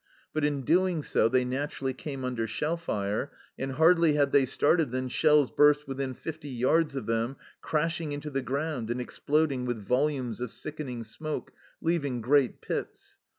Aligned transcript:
But 0.33 0.43
in 0.43 0.63
doing 0.63 1.03
so 1.03 1.29
they 1.29 1.45
naturally 1.45 1.93
came 1.93 2.25
under 2.25 2.47
shell 2.47 2.75
fire, 2.75 3.31
and 3.55 3.73
hardly 3.73 4.13
had 4.13 4.31
they 4.31 4.47
started 4.47 4.89
than 4.89 5.09
shells 5.09 5.51
burst 5.51 5.87
within 5.87 6.15
fifty 6.15 6.49
yards 6.49 6.95
of 6.95 7.05
them, 7.05 7.35
crashing 7.61 8.11
into 8.11 8.31
the 8.31 8.41
ground 8.41 8.89
and 8.89 8.99
exploding 8.99 9.63
with 9.63 9.77
volumes 9.77 10.41
of 10.41 10.49
sickening 10.51 11.03
smoke, 11.03 11.51
leaving 11.81 12.19
great 12.19 12.61
pits. 12.61 13.17